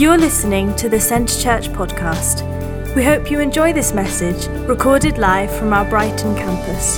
[0.00, 2.96] You're listening to the Centre Church podcast.
[2.96, 6.96] We hope you enjoy this message, recorded live from our Brighton campus.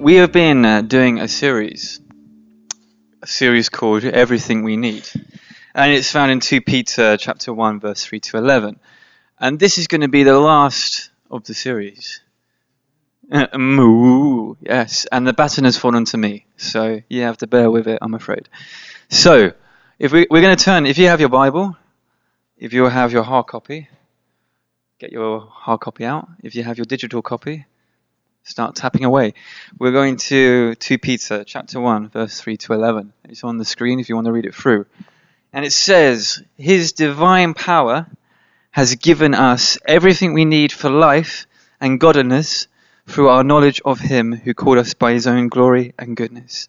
[0.00, 2.00] We have been uh, doing a series,
[3.22, 5.08] a series called Everything We Need.
[5.76, 8.80] And it's found in 2 Peter chapter 1 verse 3 to 11.
[9.38, 12.20] And this is going to be the last of the series.
[13.30, 17.70] Uh, moo, yes, and the baton has fallen to me, so you have to bear
[17.70, 18.48] with it, I'm afraid.
[19.08, 19.52] So,
[19.98, 21.74] if we, we're going to turn, if you have your Bible,
[22.58, 23.88] if you have your hard copy,
[24.98, 26.28] get your hard copy out.
[26.42, 27.64] If you have your digital copy,
[28.42, 29.32] start tapping away.
[29.78, 33.12] We're going to 2 Peter chapter 1, verse 3 to 11.
[33.24, 34.84] It's on the screen if you want to read it through.
[35.52, 38.06] And it says, His divine power
[38.72, 41.46] has given us everything we need for life
[41.80, 42.68] and godliness
[43.06, 46.68] through our knowledge of Him who called us by His own glory and goodness.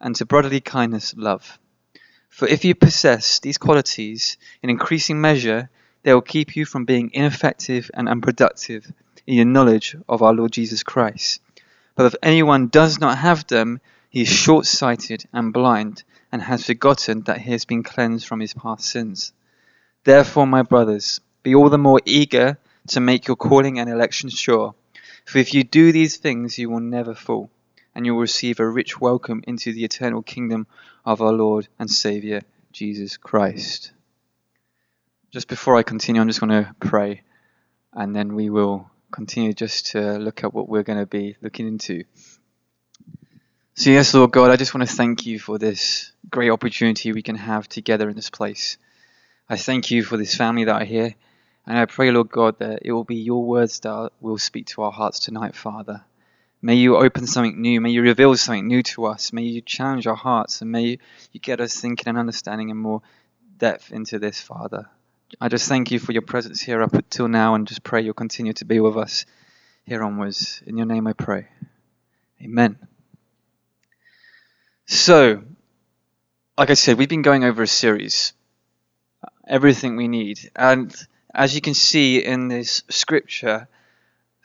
[0.00, 1.58] and to brotherly kindness love.
[2.28, 5.70] For if you possess these qualities in increasing measure,
[6.02, 8.92] they will keep you from being ineffective and unproductive
[9.26, 11.40] in your knowledge of our Lord Jesus Christ.
[11.96, 16.64] But if anyone does not have them, he is short sighted and blind, and has
[16.64, 19.32] forgotten that he has been cleansed from his past sins.
[20.04, 24.74] Therefore, my brothers, be all the more eager to make your calling and election sure.
[25.24, 27.50] For if you do these things, you will never fall
[27.98, 30.68] and you'll receive a rich welcome into the eternal kingdom
[31.04, 33.90] of our Lord and Saviour, Jesus Christ.
[35.32, 37.22] Just before I continue, I'm just going to pray,
[37.92, 41.66] and then we will continue just to look at what we're going to be looking
[41.66, 42.04] into.
[43.74, 47.22] So, yes, Lord God, I just want to thank you for this great opportunity we
[47.22, 48.78] can have together in this place.
[49.48, 51.16] I thank you for this family that are here,
[51.66, 54.82] and I pray, Lord God, that it will be your words that will speak to
[54.82, 56.04] our hearts tonight, Father.
[56.60, 57.80] May you open something new.
[57.80, 59.32] May you reveal something new to us.
[59.32, 60.98] May you challenge our hearts and may
[61.32, 63.02] you, get us thinking and understanding in more
[63.58, 64.86] depth into this, Father.
[65.40, 68.14] I just thank you for your presence here up until now and just pray you'll
[68.14, 69.24] continue to be with us
[69.84, 70.62] here onwards.
[70.66, 71.46] In your name I pray.
[72.42, 72.78] Amen.
[74.86, 75.42] So,
[76.56, 78.32] like I said, we've been going over a series,
[79.22, 80.50] uh, Everything We Need.
[80.56, 80.92] And
[81.32, 83.68] as you can see in this scripture,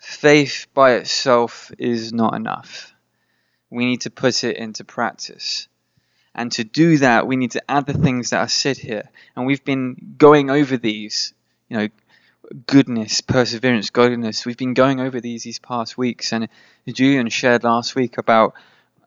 [0.03, 2.94] faith by itself is not enough.
[3.69, 5.68] We need to put it into practice.
[6.36, 9.09] And to do that, we need to add the things that are said here.
[9.36, 11.34] And we've been going over these,
[11.69, 11.88] you know,
[12.68, 14.46] goodness, perseverance, godliness.
[14.46, 16.34] We've been going over these these past weeks.
[16.34, 16.50] And
[16.88, 18.56] Julian shared last week about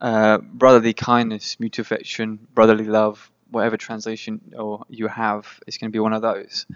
[0.01, 5.93] uh, brotherly kindness, mutual affection, brotherly love, whatever translation or you have, it's going to
[5.93, 6.67] be one of those.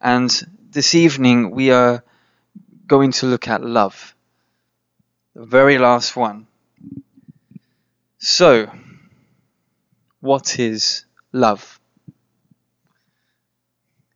[0.00, 0.30] And
[0.70, 2.04] this evening, we are
[2.86, 4.14] going to look at love.
[5.34, 6.46] The very last one.
[8.18, 8.70] So,
[10.20, 11.78] what is love?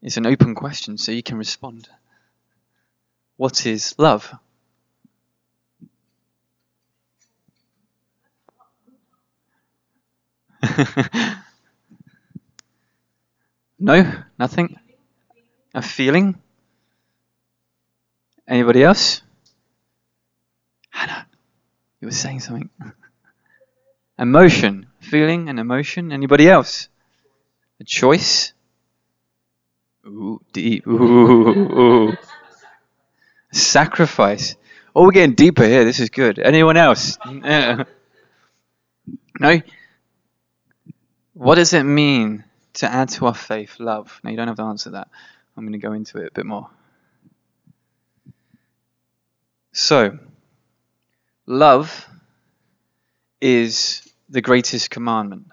[0.00, 1.88] It's an open question, so you can respond.
[3.36, 4.32] What is love?
[13.78, 14.22] no?
[14.38, 14.76] Nothing?
[15.74, 16.40] A feeling?
[18.48, 19.20] Anybody else?
[20.88, 21.26] Hannah,
[22.00, 22.70] you were saying something.
[24.19, 26.12] emotion, feeling and emotion.
[26.12, 26.88] Anybody else?
[27.78, 28.54] A choice?
[30.06, 30.86] Ooh, deep.
[30.86, 32.16] Ooh, ooh.
[33.53, 34.56] Sacrifice.
[34.97, 35.84] Oh, we're getting deeper here.
[35.84, 36.38] This is good.
[36.38, 37.19] Anyone else?
[37.26, 37.84] no?
[41.34, 42.44] What does it mean
[42.75, 44.21] to add to our faith love?
[44.24, 45.09] Now, you don't have to answer that.
[45.56, 46.71] I'm going to go into it a bit more.
[49.80, 50.19] So,
[51.47, 52.04] love
[53.41, 55.47] is the greatest commandment.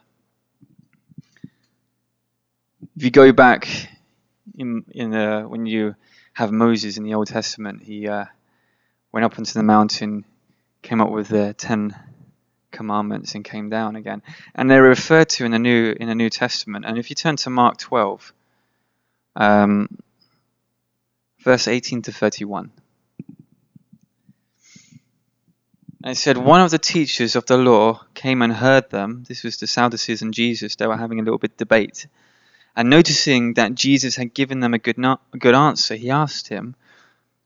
[2.97, 3.67] If you go back
[4.57, 5.95] in, in uh, when you
[6.33, 8.25] have Moses in the Old Testament, he uh,
[9.11, 10.25] went up onto the mountain,
[10.81, 11.95] came up with the ten
[12.71, 14.23] commandments, and came down again.
[14.55, 16.85] And they're referred to in the New in the New Testament.
[16.85, 18.33] And if you turn to Mark 12,
[19.35, 19.87] um,
[21.43, 22.71] verse 18 to 31.
[26.05, 29.23] And it said, One of the teachers of the law came and heard them.
[29.27, 30.75] This was the Sadducees and Jesus.
[30.75, 32.05] They were having a little bit debate.
[32.75, 36.47] And noticing that Jesus had given them a good, no- a good answer, he asked
[36.47, 36.75] him,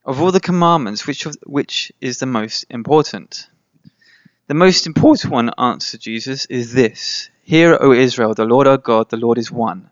[0.04, 3.48] Of all the commandments, which, of, which is the most important?
[4.48, 9.10] The most important one, answered Jesus, is this Hear, O Israel, the Lord our God,
[9.10, 9.90] the Lord is one.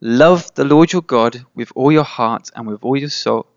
[0.00, 3.48] Love the Lord your God with all your heart and with all your soul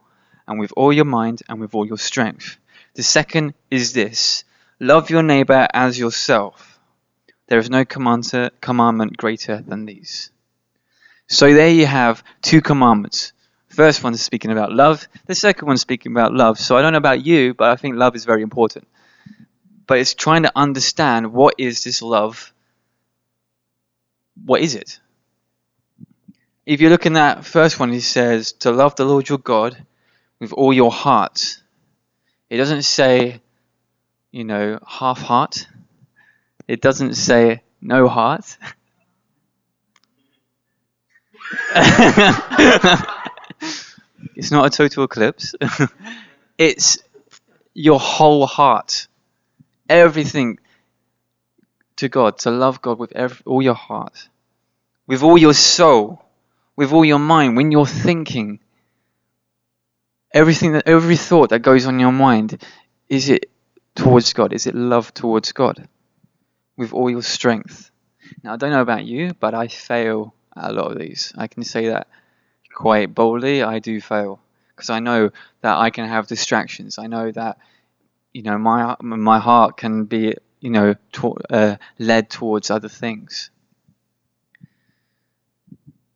[0.47, 2.57] and with all your mind and with all your strength.
[2.95, 4.43] The second is this
[4.79, 6.79] love your neighbor as yourself.
[7.47, 10.31] There is no commandment greater than these.
[11.27, 13.33] So there you have two commandments.
[13.69, 15.07] First one is speaking about love.
[15.25, 16.59] The second one is speaking about love.
[16.59, 18.87] So I don't know about you, but I think love is very important.
[19.85, 22.53] But it's trying to understand what is this love?
[24.45, 24.99] What is it?
[26.65, 29.85] If you look in that first one, he says to love the Lord your God
[30.39, 31.61] with all your heart.
[32.49, 33.41] It doesn't say,
[34.31, 35.67] you know, half heart.
[36.67, 38.57] It doesn't say no heart.
[44.35, 45.55] it's not a total eclipse.
[46.57, 46.99] it's
[47.73, 49.07] your whole heart.
[49.89, 50.59] Everything
[51.97, 54.27] to God, to love God with every, all your heart,
[55.07, 56.21] with all your soul,
[56.75, 58.59] with all your mind, when you're thinking.
[60.33, 62.61] Everything that every thought that goes on your mind,
[63.07, 63.49] is it
[63.97, 64.53] towards God?
[64.53, 65.87] Is it love towards God?
[66.77, 67.91] With all your strength.
[68.43, 71.33] Now I don't know about you, but I fail at a lot of these.
[71.37, 72.07] I can say that
[72.73, 73.63] quite boldly.
[73.63, 74.39] I do fail
[74.75, 76.99] because I know that I can have distractions.
[76.99, 77.57] I know that
[78.33, 83.49] you know my my heart can be you know to, uh, led towards other things.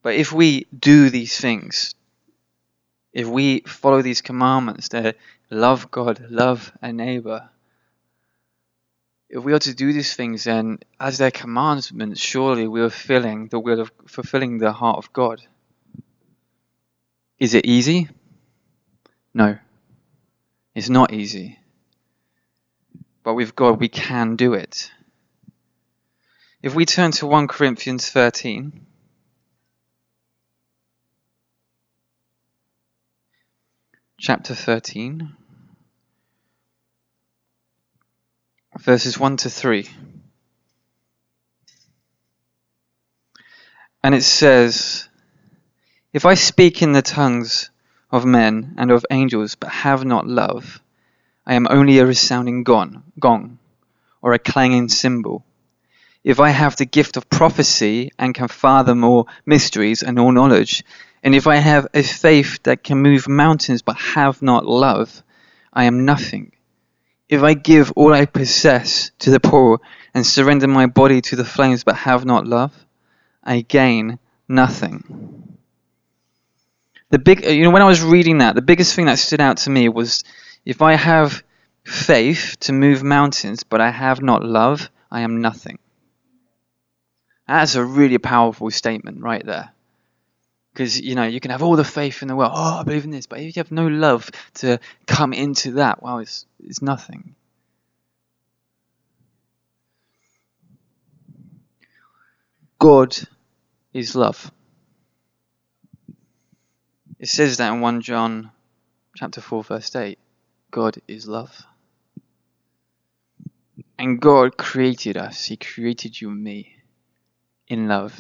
[0.03, 1.95] But if we do these things,
[3.13, 5.15] if we follow these commandments to
[5.49, 7.49] love God, love a neighbor,
[9.31, 13.47] if we are to do these things, then as their commandments, surely we are filling
[13.47, 15.41] the will of fulfilling the heart of God.
[17.39, 18.09] Is it easy?
[19.33, 19.57] No.
[20.75, 21.57] It's not easy.
[23.23, 24.91] But with God we can do it.
[26.61, 28.85] If we turn to 1 Corinthians 13,
[34.19, 35.37] chapter 13.
[38.81, 39.87] Verses 1 to 3.
[44.03, 45.07] And it says,
[46.13, 47.69] If I speak in the tongues
[48.09, 50.81] of men and of angels, but have not love,
[51.45, 53.59] I am only a resounding gong, gong
[54.21, 55.45] or a clanging cymbal.
[56.23, 60.83] If I have the gift of prophecy and can fathom all mysteries and all knowledge,
[61.23, 65.23] and if I have a faith that can move mountains but have not love,
[65.71, 66.51] I am nothing.
[67.31, 69.79] If I give all I possess to the poor
[70.13, 72.73] and surrender my body to the flames but have not love,
[73.41, 74.19] I gain
[74.49, 75.57] nothing.
[77.09, 79.39] The big, uh, you know, when I was reading that, the biggest thing that stood
[79.39, 80.25] out to me was
[80.65, 81.41] if I have
[81.85, 85.79] faith to move mountains but I have not love, I am nothing.
[87.47, 89.71] That's a really powerful statement right there.
[90.73, 92.53] Because, you know, you can have all the faith in the world.
[92.55, 93.27] Oh, I believe in this.
[93.27, 97.35] But if you have no love to come into that, well, it's, it's nothing.
[102.79, 103.15] God
[103.93, 104.51] is love.
[107.19, 108.51] It says that in 1 John
[109.15, 110.17] chapter 4 verse 8.
[110.71, 111.65] God is love.
[113.99, 115.45] And God created us.
[115.45, 116.77] He created you and me
[117.67, 118.19] in love.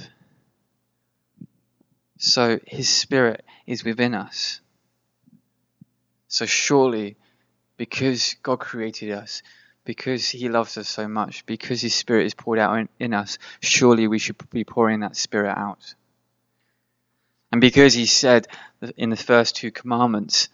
[2.21, 4.61] So his spirit is within us.
[6.27, 7.17] So surely,
[7.77, 9.41] because God created us,
[9.85, 13.39] because he loves us so much, because his spirit is poured out in, in us,
[13.59, 15.95] surely we should be pouring that spirit out.
[17.51, 18.45] And because he said
[18.95, 20.49] in the first two commandments,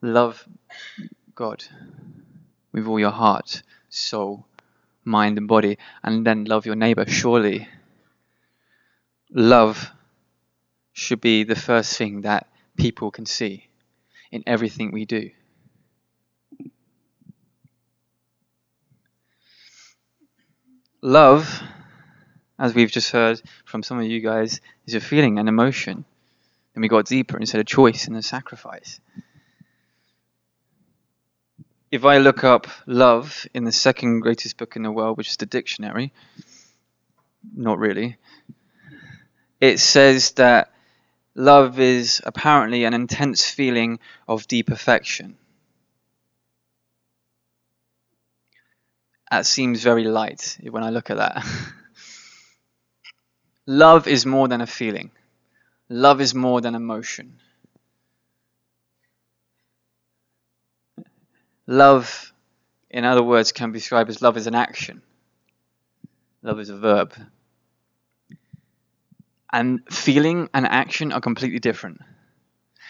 [0.00, 0.46] love
[1.34, 1.64] God
[2.70, 4.46] with all your heart, soul,
[5.04, 7.68] mind, and body, and then love your neighbor, surely
[9.30, 9.90] love
[10.96, 12.48] should be the first thing that
[12.78, 13.68] people can see
[14.32, 15.30] in everything we do.
[21.02, 21.62] Love,
[22.58, 26.06] as we've just heard from some of you guys, is a feeling, an emotion.
[26.74, 28.98] And we got deeper and said a choice and a sacrifice.
[31.90, 35.36] If I look up love in the second greatest book in the world, which is
[35.36, 36.14] the dictionary,
[37.54, 38.16] not really,
[39.60, 40.72] it says that
[41.36, 45.36] love is apparently an intense feeling of deep affection.
[49.30, 51.44] That seems very light when I look at that.
[53.66, 55.10] Love is more than a feeling.
[55.88, 57.40] Love is more than emotion.
[61.66, 62.32] Love,
[62.88, 65.02] in other words, can be described as love is an action.
[66.42, 67.12] Love is a verb.
[69.52, 72.00] And feeling and action are completely different.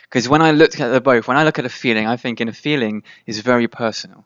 [0.02, 2.40] Because when I look at the both, when I look at a feeling, I think
[2.40, 4.24] in a feeling is very personal.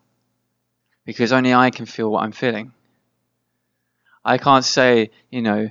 [1.05, 2.73] Because only I can feel what I'm feeling.
[4.25, 5.71] I can't say, you know,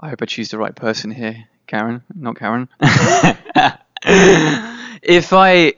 [0.00, 2.68] I hope I choose the right person here, Karen, not Karen.
[5.02, 5.74] if I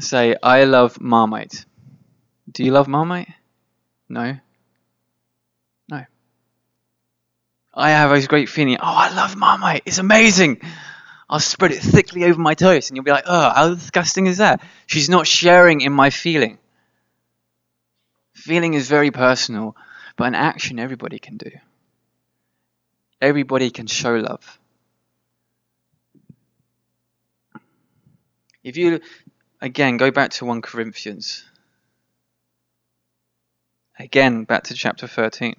[0.00, 1.66] say I love Marmite,
[2.50, 3.28] do you love Marmite?
[4.08, 4.32] No.
[4.32, 4.38] No.
[7.76, 8.76] I have a great feeling.
[8.76, 9.82] Oh, I love Marmite.
[9.84, 10.62] It's amazing.
[11.28, 14.38] I'll spread it thickly over my toast, and you'll be like, "Oh, how disgusting is
[14.38, 16.58] that?" She's not sharing in my feeling.
[18.32, 19.76] Feeling is very personal,
[20.16, 21.50] but an action everybody can do.
[23.20, 24.58] Everybody can show love.
[28.62, 29.00] If you,
[29.60, 31.44] again, go back to 1 Corinthians,
[33.98, 35.54] again, back to chapter 13.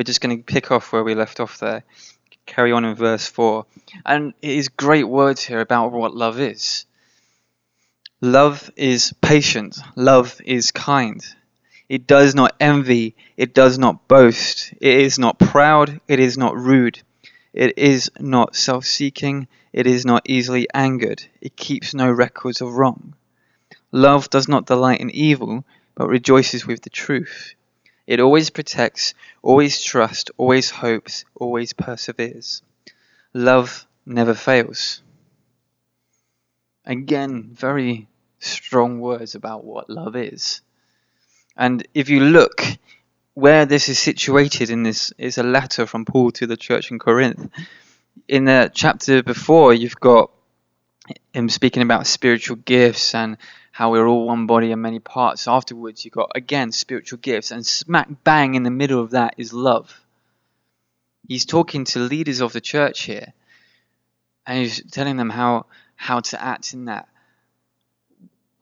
[0.00, 1.84] We're just going to pick off where we left off there,
[2.46, 3.66] carry on in verse 4.
[4.06, 6.86] And it is great words here about what love is.
[8.22, 11.22] Love is patient, love is kind.
[11.86, 13.14] It does not envy.
[13.36, 14.72] It does not boast.
[14.80, 16.00] It is not proud.
[16.08, 17.02] It is not rude.
[17.52, 19.48] It is not self seeking.
[19.70, 21.22] It is not easily angered.
[21.42, 23.12] It keeps no records of wrong.
[23.92, 25.62] Love does not delight in evil,
[25.94, 27.52] but rejoices with the truth.
[28.06, 32.62] It always protects, always trusts, always hopes, always perseveres.
[33.32, 35.02] Love never fails.
[36.84, 40.60] Again, very strong words about what love is.
[41.56, 42.62] And if you look
[43.34, 46.98] where this is situated in this is a letter from Paul to the church in
[46.98, 47.48] Corinth.
[48.28, 50.30] In the chapter before, you've got
[51.32, 53.36] him speaking about spiritual gifts and
[53.72, 55.48] how we're all one body and many parts.
[55.48, 59.52] Afterwards, you've got again spiritual gifts, and smack bang in the middle of that is
[59.52, 60.00] love.
[61.26, 63.32] He's talking to leaders of the church here,
[64.46, 67.08] and he's telling them how how to act in that.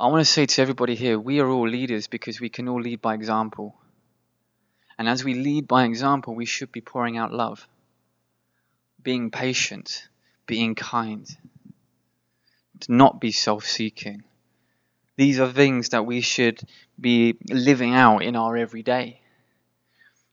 [0.00, 2.80] I want to say to everybody here, we are all leaders because we can all
[2.80, 3.74] lead by example.
[4.98, 7.66] And as we lead by example, we should be pouring out love,
[9.02, 10.08] being patient,
[10.46, 11.26] being kind,
[12.82, 14.24] to not be self seeking.
[15.16, 16.60] These are things that we should
[17.00, 19.20] be living out in our everyday.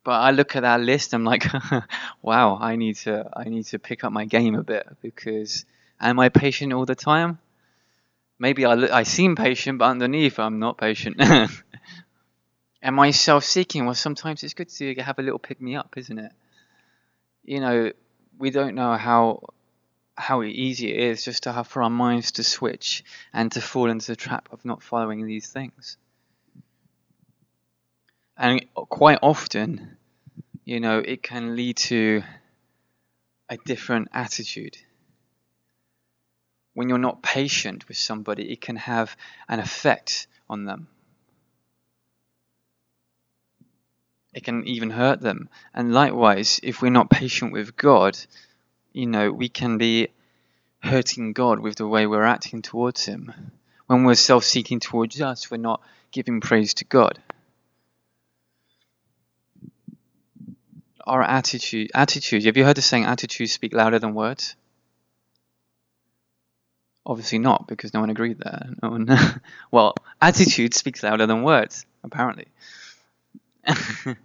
[0.04, 1.46] But I look at that list, I'm like,
[2.22, 5.66] wow, I need to I need to pick up my game a bit because
[6.00, 7.40] am I patient all the time?
[8.40, 11.22] maybe I, I seem patient, but underneath I'm not patient.
[12.84, 13.86] Am I self-seeking?
[13.86, 16.32] Well, sometimes it's good to have a little pick me up, isn't it?
[17.44, 17.92] You know,
[18.38, 19.42] we don't know how
[20.16, 23.04] how easy it is just to have for our minds to switch
[23.34, 25.98] and to fall into the trap of not following these things.
[28.38, 29.98] And quite often,
[30.64, 32.24] you know, it can lead to
[33.50, 34.78] a different attitude
[36.76, 39.16] when you're not patient with somebody, it can have
[39.50, 40.88] an effect on them.
[44.34, 45.50] It can even hurt them.
[45.74, 48.18] And likewise, if we're not patient with God,
[48.96, 50.08] you know, we can be
[50.80, 53.52] hurting God with the way we're acting towards Him.
[53.88, 57.20] When we're self seeking towards us, we're not giving praise to God.
[61.06, 64.56] Our attitude, attitude, have you heard the saying, attitudes speak louder than words?
[67.06, 68.70] Obviously not, because no one agreed there.
[68.82, 69.10] No one.
[69.72, 72.48] well, attitude speaks louder than words, apparently.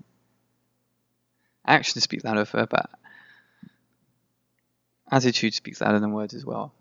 [1.66, 2.88] Action speak louder but
[5.10, 6.72] attitude speaks louder than words as well.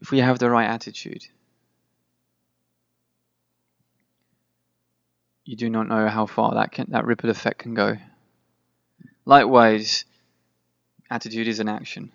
[0.00, 1.26] If we have the right attitude,
[5.44, 7.96] you do not know how far that can, that ripple effect can go.
[9.24, 10.04] Likewise,
[11.10, 12.12] attitude is an action.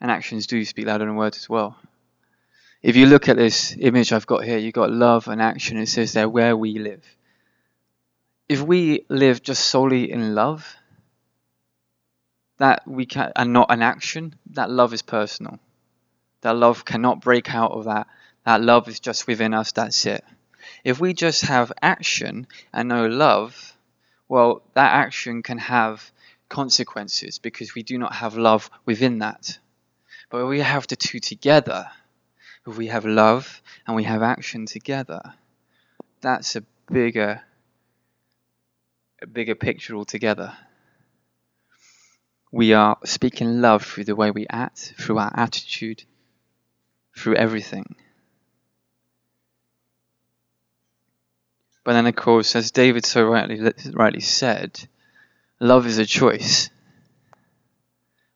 [0.00, 1.76] And actions do speak louder than words as well.
[2.82, 5.76] If you look at this image I've got here, you've got love and action.
[5.76, 7.04] It says there where we live.
[8.52, 10.76] If we live just solely in love,
[12.58, 15.58] that we can and not an action, that love is personal.
[16.42, 18.08] That love cannot break out of that.
[18.44, 20.22] That love is just within us, that's it.
[20.84, 23.74] If we just have action and no love,
[24.28, 26.12] well, that action can have
[26.50, 29.58] consequences because we do not have love within that.
[30.28, 31.90] But we have the two together,
[32.66, 35.22] if we have love and we have action together,
[36.20, 37.40] that's a bigger
[39.26, 40.56] bigger picture altogether.
[42.50, 46.04] We are speaking love through the way we act, through our attitude,
[47.16, 47.96] through everything.
[51.84, 54.86] But then, of course, as David so rightly rightly said,
[55.58, 56.70] love is a choice.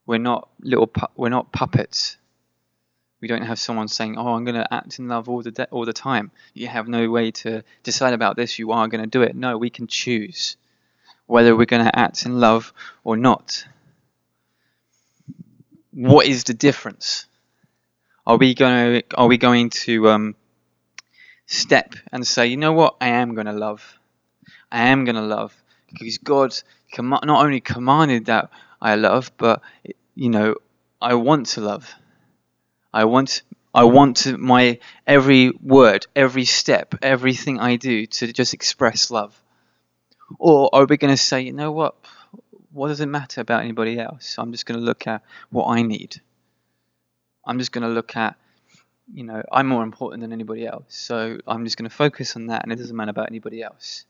[0.07, 0.87] We're not little.
[0.87, 2.16] Pu- we're not puppets.
[3.21, 5.69] We don't have someone saying, "Oh, I'm going to act in love all the de-
[5.71, 8.59] all the time." You have no way to decide about this.
[8.59, 9.37] You are going to do it.
[9.37, 10.57] No, we can choose
[11.26, 12.73] whether we're going to act in love
[13.04, 13.66] or not.
[15.92, 17.26] What is the difference?
[18.26, 20.35] Are we going to are we going to um,
[21.47, 23.99] step and say, you know what, I am going to love.
[24.71, 25.54] I am going to love
[25.92, 26.54] because God
[26.92, 29.62] com- not only commanded that I love, but
[30.14, 30.56] you know,
[31.00, 31.95] I want to love.
[32.92, 33.42] I want
[33.75, 39.40] I want my every word, every step, everything I do to just express love.
[40.38, 41.97] Or are we going to say, you know what?
[42.73, 44.37] What does it matter about anybody else?
[44.38, 46.21] I'm just going to look at what I need.
[47.45, 48.37] I'm just going to look at
[49.12, 50.85] you know, I'm more important than anybody else.
[50.88, 54.04] So I'm just going to focus on that and it doesn't matter about anybody else.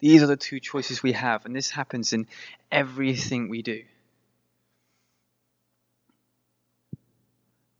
[0.00, 2.26] These are the two choices we have, and this happens in
[2.72, 3.82] everything we do.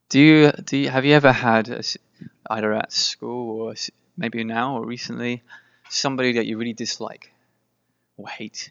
[0.09, 1.83] Do you, do you, have you ever had, a,
[2.49, 3.75] either at school or
[4.17, 5.43] maybe now or recently,
[5.89, 7.32] somebody that you really dislike
[8.27, 8.71] hate?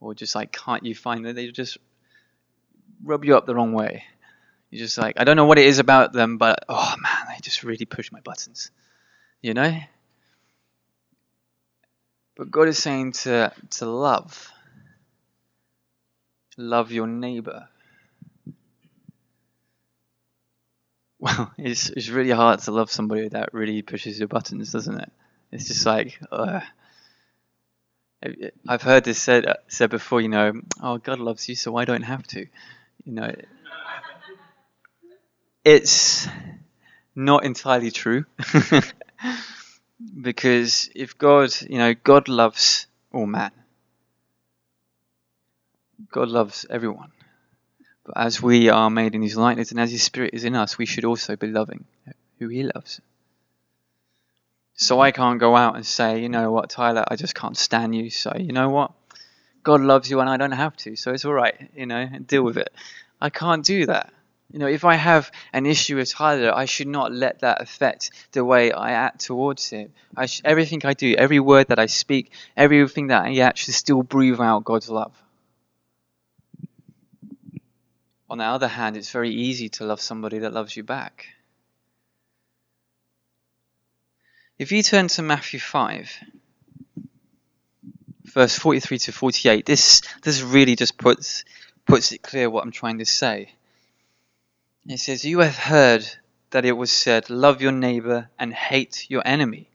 [0.00, 1.78] Or just like can't you find that they just
[3.04, 4.04] rub you up the wrong way?
[4.70, 7.40] You're just like, I don't know what it is about them, but oh man, they
[7.42, 8.70] just really push my buttons.
[9.42, 9.76] You know?
[12.36, 14.50] But God is saying to, to love.
[16.56, 17.68] Love your neighbor.
[21.22, 25.12] Well, it's, it's really hard to love somebody that really pushes your buttons, doesn't it?
[25.52, 26.18] It's just like,
[28.24, 28.30] Uh,
[28.68, 30.20] I've heard this said uh, said before.
[30.20, 30.52] You know,
[30.82, 32.46] oh, God loves you, so I don't have to.
[33.04, 33.34] You know,
[35.64, 36.28] it's
[37.14, 38.24] not entirely true
[40.20, 43.52] because if God, you know, God loves all man.
[46.10, 47.12] God loves everyone.
[48.04, 50.78] But as we are made in his likeness and as his spirit is in us,
[50.78, 51.84] we should also be loving
[52.38, 53.00] who he loves.
[54.80, 57.94] So I can't go out and say, you know what, Tyler, I just can't stand
[57.94, 58.08] you.
[58.08, 58.92] So, you know what?
[59.62, 60.96] God loves you and I don't have to.
[60.96, 62.72] So it's all right, you know, deal with it.
[63.20, 64.10] I can't do that.
[64.50, 68.10] You know, if I have an issue with Tyler, I should not let that affect
[68.32, 69.92] the way I act towards him.
[70.16, 74.02] I sh- everything I do, every word that I speak, everything that I actually still
[74.02, 75.12] breathe out God's love.
[78.30, 81.26] On the other hand, it's very easy to love somebody that loves you back.
[84.60, 86.22] If you turn to Matthew 5,
[88.24, 91.46] verse 43 to 48, this, this really just puts,
[91.86, 93.54] puts it clear what I'm trying to say.
[94.86, 96.06] It says, You have heard
[96.50, 99.70] that it was said, Love your neighbor and hate your enemy.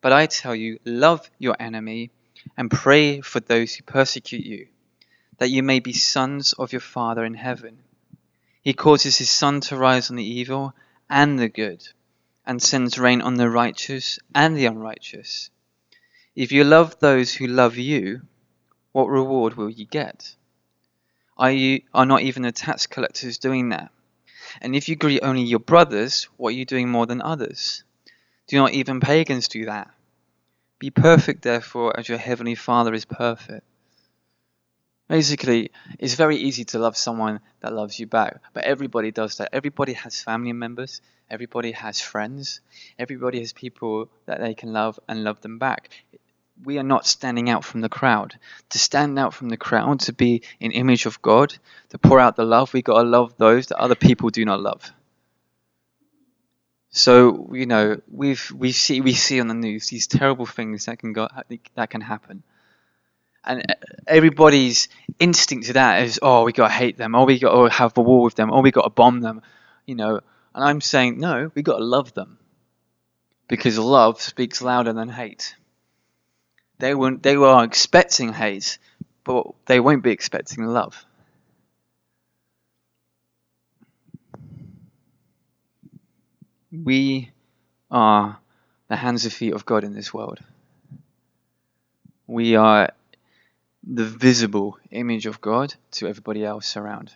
[0.00, 2.10] But I tell you, love your enemy
[2.56, 4.68] and pray for those who persecute you,
[5.36, 7.80] that you may be sons of your Father in heaven.
[8.62, 10.72] He causes his sun to rise on the evil
[11.10, 11.86] and the good,
[12.46, 15.50] and sends rain on the righteous and the unrighteous.
[16.36, 18.22] If you love those who love you,
[18.92, 20.34] what reward will you get?
[21.36, 23.90] Are you are not even the tax collectors doing that?
[24.60, 27.82] And if you greet only your brothers, what are you doing more than others?
[28.46, 29.90] Do not even pagans do that?
[30.78, 33.64] Be perfect, therefore, as your heavenly Father is perfect.
[35.08, 39.50] Basically, it's very easy to love someone that loves you back, but everybody does that.
[39.52, 42.60] Everybody has family members, everybody has friends,
[42.98, 45.90] everybody has people that they can love and love them back
[46.62, 48.38] we are not standing out from the crowd.
[48.70, 51.54] To stand out from the crowd, to be in image of God,
[51.90, 54.60] to pour out the love, we got to love those that other people do not
[54.60, 54.92] love.
[56.90, 61.00] So you know we've we see we see on the news these terrible things that
[61.00, 61.28] can go
[61.74, 62.44] that can happen,
[63.46, 63.74] and uh,
[64.06, 67.74] everybody's instinct to that is oh we got to hate them, oh we got to
[67.74, 69.42] have a war with them, oh we got to bomb them,
[69.86, 70.20] you know.
[70.54, 72.38] And I'm saying no, we got to love them,
[73.48, 75.56] because love speaks louder than hate.
[76.78, 77.22] They won't.
[77.22, 78.78] They were expecting hate,
[79.24, 81.04] but they won't be expecting love.
[86.72, 87.30] We
[87.90, 88.38] are
[88.88, 90.40] the hands and feet of God in this world.
[92.26, 92.90] We are
[93.86, 97.12] the visible image of God to everybody else around.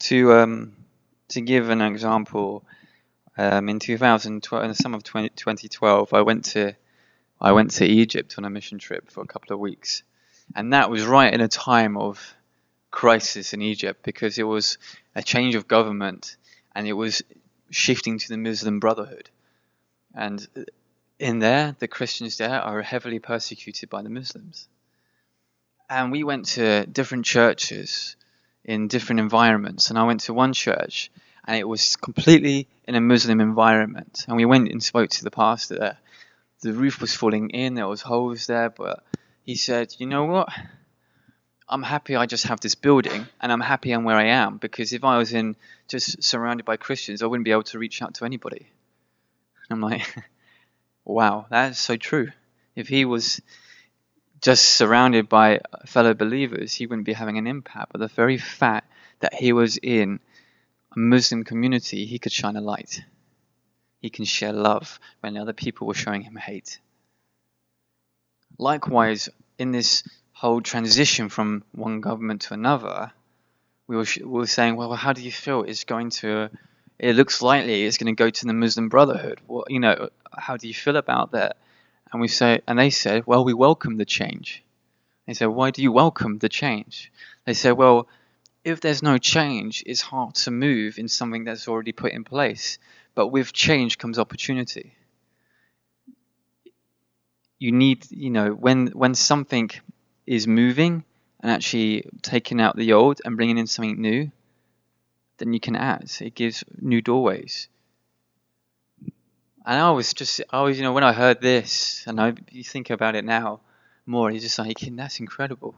[0.00, 0.72] to um,
[1.28, 2.64] to give an example,
[3.38, 6.74] um, in 2012, in the summer of 20, 2012, I went to
[7.40, 10.02] I went to Egypt on a mission trip for a couple of weeks,
[10.56, 12.34] and that was right in a time of
[12.90, 14.78] crisis in Egypt because it was
[15.14, 16.36] a change of government
[16.74, 17.22] and it was
[17.70, 19.30] shifting to the Muslim Brotherhood,
[20.14, 20.46] and
[21.20, 24.68] in there the Christians there are heavily persecuted by the Muslims,
[25.88, 28.16] and we went to different churches
[28.64, 31.10] in different environments, and I went to one church
[31.44, 34.24] and it was completely in a Muslim environment.
[34.28, 35.98] And we went and spoke to the pastor there.
[36.60, 39.02] The roof was falling in, there was holes there, but
[39.44, 40.48] he said, "You know what?
[41.68, 44.92] I'm happy I just have this building, and I'm happy I'm where I am because
[44.92, 45.56] if I was in
[45.88, 48.68] just surrounded by Christians, I wouldn't be able to reach out to anybody."
[49.68, 50.14] And I'm like,
[51.04, 52.32] "Wow, that is so true.
[52.74, 53.40] If he was
[54.40, 57.92] just surrounded by fellow believers, he wouldn't be having an impact.
[57.92, 60.20] But the very fact that he was in
[60.96, 63.02] a Muslim community, he could shine a light.
[64.00, 66.78] He can share love when other people were showing him hate.
[68.58, 73.12] Likewise, in this whole transition from one government to another,
[73.86, 76.50] we were, we were saying, well, how do you feel it's going to,
[77.00, 79.40] it looks likely it's going to go to the Muslim Brotherhood.
[79.48, 81.56] Well, you know, how do you feel about that?
[82.12, 84.62] And we say, and they said, well, we welcome the change.
[85.26, 87.10] They said, why do you welcome the change?
[87.46, 88.08] They said, well,
[88.64, 92.78] if there's no change, it's hard to move in something that's already put in place.
[93.14, 94.94] But with change comes opportunity.
[97.58, 99.70] You need, you know, when when something
[100.26, 101.04] is moving
[101.40, 104.30] and actually taking out the old and bringing in something new,
[105.40, 106.10] then you can add.
[106.20, 107.68] It gives new doorways.
[109.66, 112.62] And I was just, I was, you know, when I heard this, and I you
[112.62, 113.60] think about it now
[114.06, 115.74] more, you're just like, that's incredible.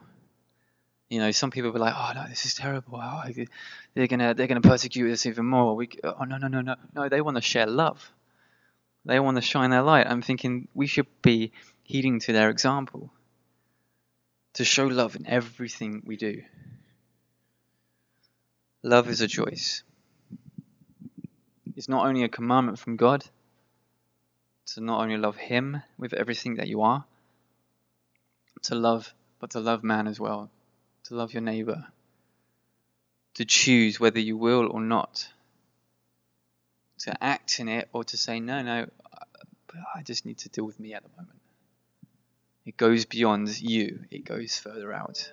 [1.08, 2.98] You know, some people were like, "Oh no, this is terrible.
[3.02, 3.22] Oh,
[3.92, 7.10] they're gonna they're gonna persecute us even more." We, oh no no no no no.
[7.10, 8.10] They want to share love.
[9.04, 10.06] They want to shine their light.
[10.06, 13.10] I'm thinking we should be heeding to their example.
[14.54, 16.42] To show love in everything we do.
[18.82, 19.82] Love is a choice.
[21.76, 23.24] It's not only a commandment from God
[24.66, 27.04] to not only love Him with everything that you are,
[28.62, 30.50] to love, but to love man as well
[31.04, 31.86] to love your neighbor,
[33.34, 35.28] to choose whether you will or not,
[37.00, 38.86] to act in it or to say, no, no,
[39.94, 41.40] I just need to deal with me at the moment.
[42.64, 45.32] It goes beyond you, it goes further out.